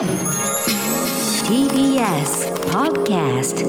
[0.00, 0.08] TBS
[2.72, 3.60] Podcast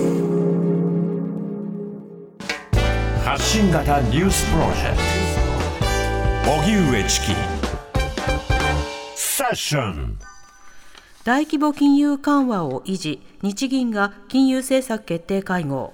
[3.21, 4.97] 発信型ニュースプロジェク
[6.45, 6.51] ト。
[6.53, 7.35] 荻上チキ。
[9.13, 10.17] セッション。
[11.25, 13.21] 大規模金融緩和を維持。
[13.41, 15.91] 日銀が金融政策決定会合。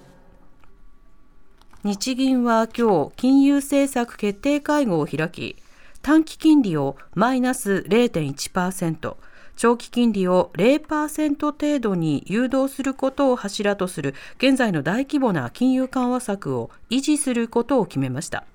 [1.84, 5.56] 日銀は今日金融政策決定会合を開き
[6.04, 9.18] 短期金利をマイナス0.1%
[9.58, 18.46] 長期金利を0%程度に誘導することを柱とする現在の大規模な金融緩和策を維持することを決めました。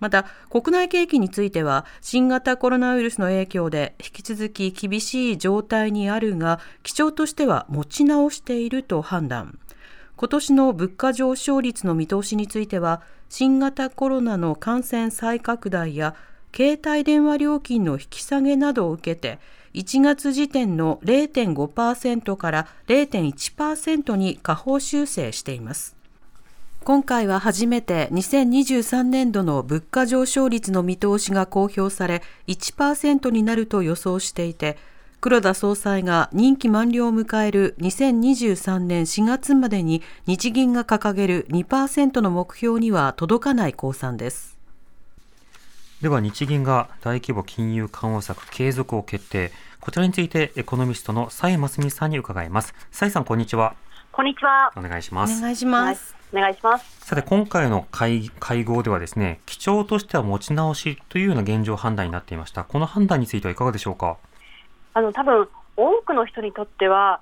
[0.00, 9.60] また国内景気については新型コロナウイルスの影響で引き続き厳しい状態にあるが基調としては持ち直していると判断。
[10.16, 16.16] 今年の物価上昇率の見通しについては新型コロナの感染再拡大や
[16.54, 19.38] 携帯電話料金の引き下げなどを受けて
[19.74, 25.96] 1月時点の0.5%から0.1%に下方修正しています。
[26.84, 34.76] 今回は初めて2023年度の物価上昇率の見通しが公表され1%になると予想していて
[35.20, 44.51] 黒田総裁が任期満了を迎える2023年4月までに日銀が掲げる2%の目標には届かない公算です。
[46.02, 49.52] では日銀が大規模金融緩和策継続を決定。
[49.78, 52.74] こちらについてエコノミストの蔡真澄さんに伺います。
[52.90, 53.76] 蔡さんこんにちは。
[54.10, 54.72] こんにちは。
[54.74, 55.38] お願いします。
[55.38, 56.16] お願いします。
[56.32, 57.06] お願いします。
[57.06, 62.64] さて今回の会会合ではですね基調としては持ち直しというような現状判断になっていました。
[62.64, 64.16] この判断についてはいかがでしょうか？
[64.94, 67.20] あの多分多くの人にとっては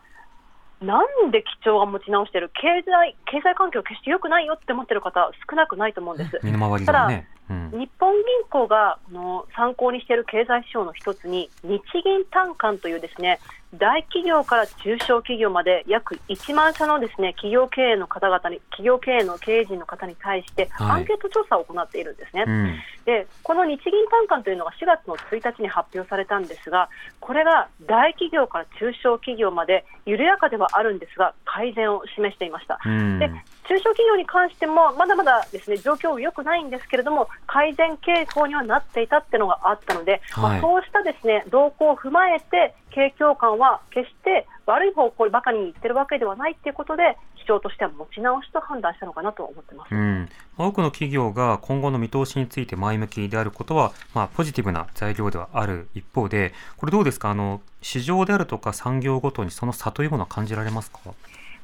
[0.80, 2.50] なんで基調が持ち直してる？
[2.54, 6.40] 経済経済環境決して良くないよって思ってる方少なくないと思うんです。
[6.42, 13.40] 身の回りではね、うん、日本銀行がこの参考にしている経済指標の一つに日銀単価というですね
[13.74, 22.44] 大企業から中小企業まで約1万社のですね企業経営の方々に企業経営の経営陣の方に対してアンケート調査を行っているんですね。
[22.46, 32.78] うんでこの日銀単価というのが4月の1日に発表されたんですがこれが大企業から中小企業まで緩やかではあるんですが改善を示していました。
[32.84, 33.30] うんで
[33.68, 40.60] 中小企業に関してもまだまだですね状況良くないんですけれども改善傾向にはなっていたっていうのがあったので、まあ、はい。
[40.60, 49.94] そうしたですね動向を踏まえて景況感は決して悪い方向ばかりにいってるわけではないということで市場としては持ち直しと判断したのかなと思ってます。
[49.94, 50.28] うん、
[50.58, 57.30] 多くの企業が今後の見通しについて前向きであることは、まあ、ポジティブな材料ではある一方で、これどうですか？
[57.30, 60.98] あの、市場であるとか産業ごとにその差というものは感じられますか？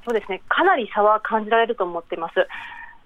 [0.07, 2.39] そうですね、かなり差は感じられると思っています。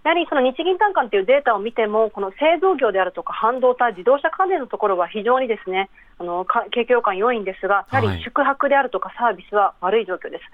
[0.04, 10.44] やはりその日銀単価というデータを見ても、この製造業であるとか半導体、自動車関連のところは非常にですね、あのか景況感良いんですが、やははいり宿泊であるとかサービスは悪い状況です。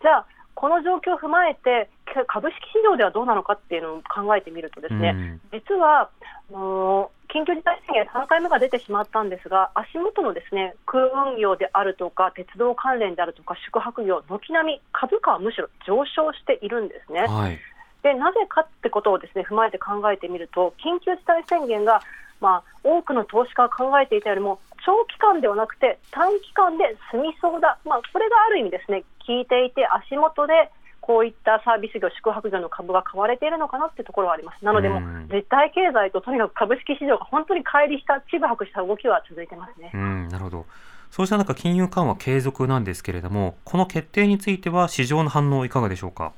[0.00, 6.08] じゃあこの状況を踏まえて、か株式市場ではどうなのかっていうのを考えてみるとですね、うん実は、
[6.50, 17.26] あの緊急事態宣言3回目が出てしまったんですが、足元のですね空運業であるとか、鉄道関連であるとか、宿泊業、軒並み株価はむしろ上昇しているんですね。
[17.26, 17.58] はい。
[18.02, 22.00] でなぜかってことをですね踏まえて考えてみると、緊急事態宣言が、
[22.40, 30.70] まあ、多くの投資家が考えていたよりも、長期間ではなくて短期間で済みそうだ、まあ、これがある意味ですね効いていて、足元で
[31.00, 34.64] こういったサービス業、宿泊業の株が買われているのかなってところはあります。
[34.64, 39.90] なので、も絶対経済ととにかく株式市場が本当に乖離した、ちぐはぐした動きは続いてますね。
[39.94, 40.66] うん、なるほど。
[41.10, 46.32] そうした中、金融緩和継続なんですけれども、この決定については市場の反応いかがでしょうか？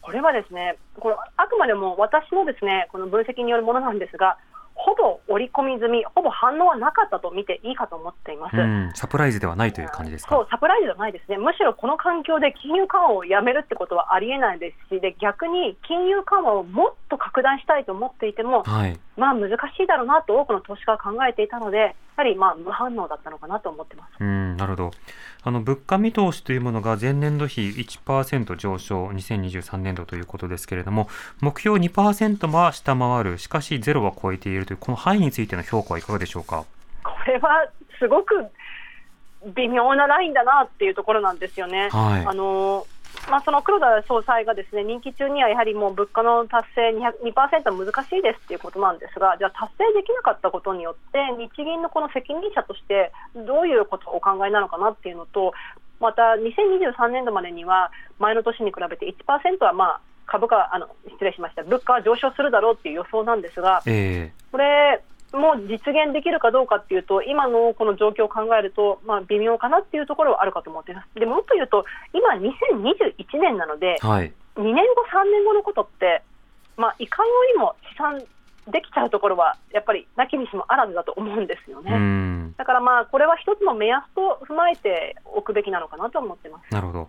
[0.00, 4.38] これはですね、これあくまでも私のですねこの分析によるものなんですが、
[4.80, 8.56] ほぼ織り込み済み、ほぼ反応はなかったと見ていいかと思っています。
[8.56, 10.36] うん、サプライズではないという感じですか？
[10.36, 11.36] そう、サプライズじゃないですね。
[11.36, 18.98] むしろこの環境で金融緩和をやめるってことはありえないですし、で逆に金融緩和をもっと拡大したいと思っていても、はい。
[19.16, 24.10] まあ難しいだろうなと多くの投資家が考えていたので、やはりまあ無反応だったのかなと思ってます。
[24.18, 24.90] うん、なるほど。
[25.44, 31.08] あの、物価見通しというものが前年度比1%上昇、2023年度ということですけれども、
[31.40, 36.64] 目標2%は下回る、しかしゼロは超えているという、この範囲についての評価はいかがでしょうか？
[37.04, 37.68] これは
[38.00, 38.46] すごく
[39.54, 41.88] 微妙なラインだなっていうところなんですよね。
[41.90, 42.84] はいあの
[43.30, 55.52] まあ、その黒田総裁がですね任期中にはやはりもう物価の達成200 2%は難しいですっていうことなんですが、じゃあ達成できなかったことによって、日銀のこの責任者としてどういうことをお考えなのかなっていうのと、
[56.00, 61.62] また2023年度までには前の年に比べて1%はまあ株価あの失礼しました。
[61.64, 64.32] 物価は上昇するだろうっていう予想なんですが、え。
[64.52, 65.02] これ、
[65.32, 71.18] も実現できるかどうかっていうと、今のこの状況を考えると、まあ、微妙かなっていうところはあるかと思っています。
[71.18, 74.32] でもっと言うと、今、2021年なので、はい。
[74.56, 76.22] 2年後、3年後のことって、
[76.76, 78.22] まあ、いかようにも試算
[78.70, 81.96] できちゃうところは、やっぱりなきにしもあらずだと思うんですようね。
[81.96, 82.54] ん。
[82.56, 86.72] だからまあ、これは一つの目安と踏まえておくべきなのかなと思ってます。
[86.72, 87.08] なるほど。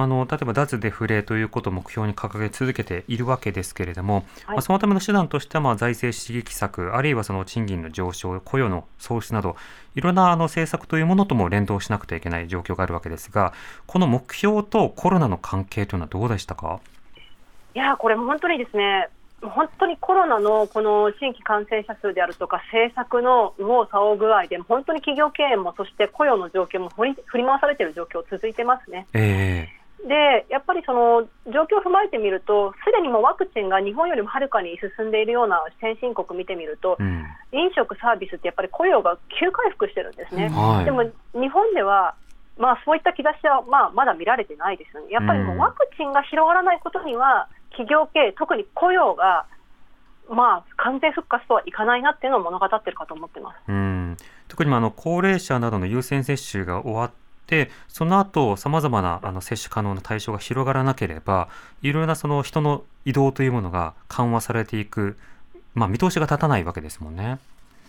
[0.00, 4.24] あの例えば脱デフレということを目標に掲げ続けているわけですけれども、はい。
[4.46, 9.56] まあ、そのための手段としてはまあ財政刺激策あるいはその賃金の上昇雇用の創出など
[9.94, 13.52] いろんなあの政策というものとも連動しなくてはいけない状況があるわけですが
[13.86, 16.80] この目標とコロナの関係というのはどうでしたか？
[17.74, 19.08] いやーこれ本当にですね、
[19.40, 29.06] 本当にコロナのこの新規感染者数であるとか、政策の右往左往具合で、本当に企業経営も、そして雇用の状況も振り振り回されている状況、続いてますね。
[29.12, 29.68] え
[30.06, 40.48] で、やっぱりその状況を踏まえてみると、すでにもうワクチンが日本よりもはるかに進んでいるような先進国見てみるとえ、うん飲食、サービスってやっぱり雇用が急回復してるんですね。
[40.48, 41.02] はいでも
[41.32, 42.14] 日本では、
[42.58, 45.10] まあ、そういった兆しは、まあ、まだ見られてないですよね。
[45.10, 49.46] やっぱりもううんワクチンが広がらないことには、企業経営、特に雇用が、
[50.28, 53.56] まあ、完全復活とはいかないなっていうのを物語ってるかと思ってます。
[53.68, 54.16] うん
[54.48, 57.10] 特にまああの高齢者などの優先接種が終わっ
[57.48, 61.48] てその後さまざまなあの接種可能な対象が広がらなければ
[61.82, 65.16] いろいろなその人の移動というものが緩和されていく、
[65.74, 67.38] まあ、見通しが立たないわけですもんね。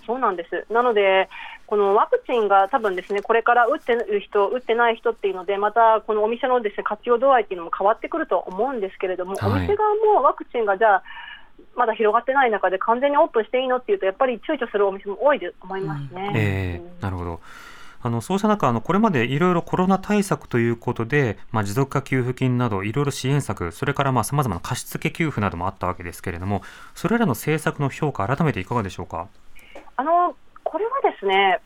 [0.08, 0.66] そうなんです。
[0.74, 1.30] なので、
[1.68, 11.04] このワクチンが多分ですね、これから打ってる人、打ってない人っていうので、またこのお店のですね活用度合いっていうのも変わってくると思うんですけれども、はいお店側もワクチンがじゃあ、
[11.76, 16.32] まだ広がってない中で完全にオープンしていいのっていうと、やっぱり躊躇するお店も多いと思いますね。
[16.34, 17.40] えうんーなるほど
[18.02, 26.62] あのそうした中あのこれまでいろいろコロナ対策ということで、まあ、持続化給付金などいろいろ支援策それからさまざまな貸付給付などもあったわけですけれども
[26.96, 29.28] それらの政策の評価改めていかがでしょうか？
[29.98, 31.60] あのこれはですね、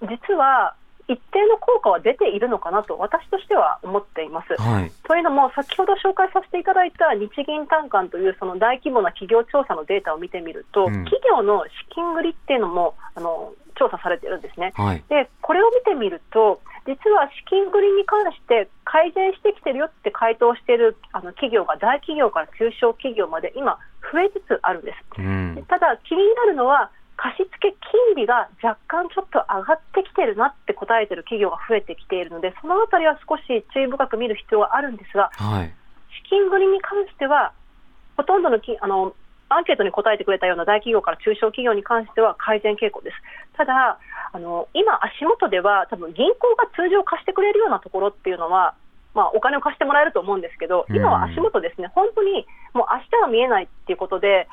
[0.00, 0.74] 実は
[1.08, 4.54] 一定の効果は出ているのかなと私としては思っています。
[4.60, 13.52] はい、というのも、先ほど紹介させていただいた日銀短観というその大規模な企業調査のデータを見てみると、うん企業の資金繰りっていうのもあの
[13.82, 14.72] 調査されてるんですね。
[14.76, 23.78] はいで、これを見てみると、実は資金繰りに関して改善してきてるよって回答しているあの企業が大企業から中小企業まで今、
[24.12, 24.98] 増えつつあるんです。
[25.18, 33.42] うんただ、気になるのは、貸付金利が若干ちょっと上がってきてるなって答えてる企業が増えてきているので、そのあたりは少し
[33.72, 35.74] 注意深く見る必要があるんですが、はい
[36.12, 37.52] 資金繰りに関しては、
[38.16, 39.14] ほとんどのきあの
[39.54, 43.16] アンケートに答えてくれたような大企業から中小企業に関しては改善傾向です。
[43.56, 43.98] ただ、
[44.32, 48.74] あの今、足元では、多分銀行が通常貸してくれるようなところっていうのは、
[49.14, 54.48] まあ、お金を貸してもらえると思うんですけど、今は足元ですね、本当にもう明日が見えないっていうことで、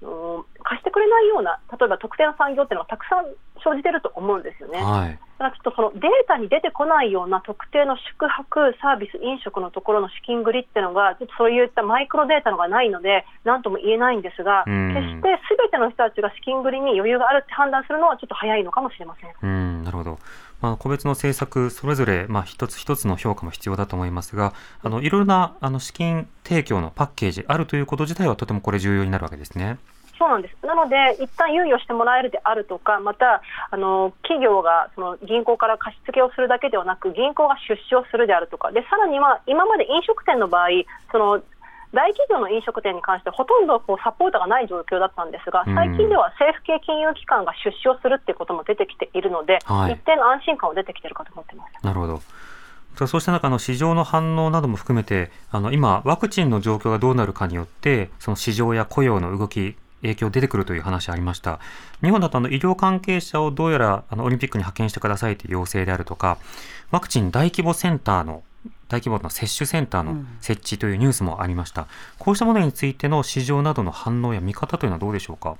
[0.00, 3.26] うん貸してくれないような、例えば特定の産業っていうのがたくさん
[3.64, 4.78] 生じてると思うんですよね。
[4.78, 19.30] はいだちょっとそのデータに出てこないような特定の宿泊、サービス、飲食のところの資金繰りっていうのが、ちょっとそういったマイクロデータのがないので、なんとも言えないんですが、うん決してすべての人たちが資金繰りに余裕があるって判断するのはちょっと早いのかもしれません。
[19.42, 20.18] うんなるほど、
[20.60, 29.78] まあ、個別の政策それぞれ、まあ、一つ一つの評価も必要だと思いますがあのいろいろなあの資金提供のパッケージあるということ自体はとてもこれ重要になるわけですね。
[30.18, 30.66] そうなんです。
[30.66, 40.68] なので、一旦猶予してもらえるであるとか、また、あの、企業が、その、銀行から貸し付けをするだけではなく、銀行が出資をするであるとか、で、さらには、今まで飲食店の場合、
[41.12, 41.42] その、
[41.94, 51.84] 大企業の飲食店に関してほとんどこうサポートがない状況だったんですが、うん最近では政府系金融機関が出資をするっていうことも出てきているので、はい一定の安心感は出てきているかと思っています。
[51.84, 52.20] なるほど
[53.06, 61.60] そうした中の市場の反応なども含めてあの今ワクチンの状況がどうなるかによってその市場や雇用の動き影響出てくるという話ありました。
[62.02, 66.38] 日本だとあの医療関係者をどうやらあのオリンピックに派遣してくださいという要請であるとか
[66.90, 68.42] ワクチン大規模センターの
[68.88, 71.86] 大規模な接種センターの設置というニュースもありました、
[72.18, 75.56] こうしたものについての市場などの反応や見方というのはどうでしょうか？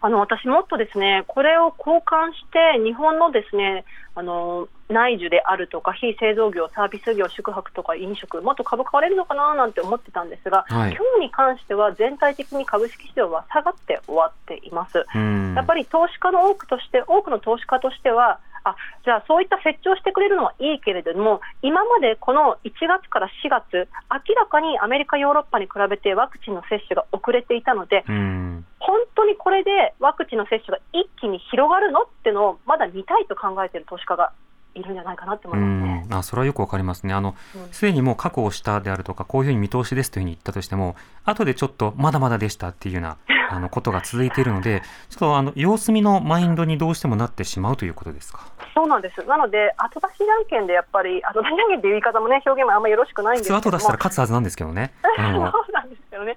[0.00, 15.04] あの私、もっとですねこれを交換して、日本のですねあの内需であるとか、非製造業、サービス業、宿泊とか飲食、もっと株買われるのかななんて思ってたんですが、はい今日に関しては全体的に株式市場は下がって終わっています。
[15.14, 28.66] うんやっぱり投資家の多くとして、多くの投資家としては、あじゃあ、そういった設置をしてくれるのはいいけれども、今までこの1月から4月、明らかにアメリカ、ヨーロッパに比べてワクチンの接種が遅れていたので、うん。
[28.78, 34.32] 本当にこれでワクチンの接種が一気に広がるのっていうのを、まだ見たいと考えている投資家が
[34.74, 36.04] いるんじゃないかなと思いますね。
[36.08, 37.14] うんあそれはよくわかりますね。
[37.14, 43.16] あのうんすでにもう確保したであるとかこういうふうに見通しですというふうに言ったとしても後でちょっとまだまだでしたっていうような
[43.50, 48.40] あのことが続いているので、ちょっとあの様子見のマインドにどうしてもなってしまうということですか？
[48.74, 49.24] そうなんです。
[49.24, 53.60] なので、後出しじゃんけんでやっぱり、後出しじゃんけんっていう言い方もね、表現もあんまりよろしくないんですけども。
[53.60, 54.92] 後出したら勝つはずなんですけどね。
[55.16, 56.36] そうなんですよね。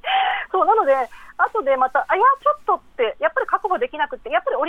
[0.54, 0.96] そうなので、
[1.38, 2.81] 後でまた、あいや、ちょっと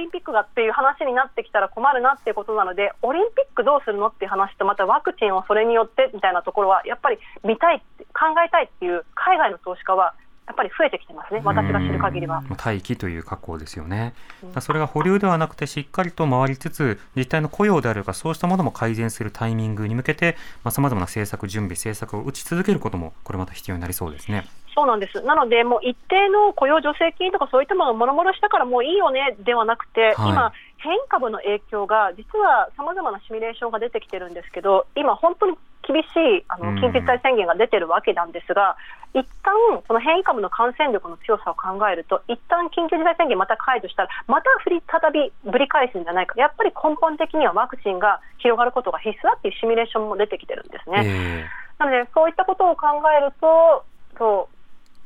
[0.03, 7.81] リンピックがっていう話になってきたら困るなっていうことなので、オリンピックどうするのっていう話と、またワクチンをそれによってみたいなところは、やっぱり見たい、
[8.13, 12.43] 考えたいっていう海外の投資家は、やっぱり増えてきてますね、私が知る限りは。
[12.51, 14.13] 待機という格好ですよね。
[14.61, 20.37] それが保留ではなくて、しっかりと回りつつ、実態の雇用であるか、そうしたものも改善するタイミングに向けて、
[20.69, 24.47] さまざ、まな政策準備、政策を打ち続けることも、これまた必要になりそうですね。
[24.75, 25.21] そうなんです。
[25.23, 38.77] なので、もう一定の雇用助成金とかそういったものをもろもろしたからもういいよねではなくて、はい、今、変異株の影響が実はさまざまなシミュレーションが出てきてるんですけど、今、本当に厳しいあの緊急事態宣言が出てるわけなんですが、
[39.15, 39.55] うん、一旦
[39.87, 51.03] この変異株の感染力の強さを考えると、一旦緊急事態宣言また解除したら、また振り再びぶり返すんじゃないか、やっぱり根本的にはワクチンが広がることが必須だっていうシミュレーションも出てきてるんですね。
[51.05, 53.85] えー、なので、そういったことを考えると、
[54.19, 54.62] そう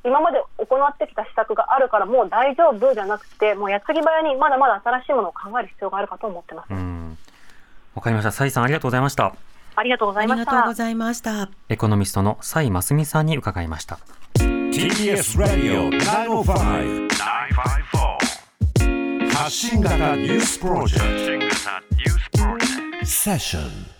[0.06, 6.72] 今まで行ってきた施策があるからもう大丈夫じゃなくて、もう矢継ぎ早にまだまだ新しいものを考える必要があるかと思ってます。
[7.94, 8.30] わかりました。
[8.30, 9.34] サイさんありがとうございました。
[9.74, 10.50] ありがとうございました。
[10.50, 11.48] ありがとうございました。
[11.68, 13.98] エコノミストのサイマスミさんに伺いました。
[14.36, 18.26] TBS Radio 905 954
[19.34, 23.95] 発信型ニュースプロジェクトセッション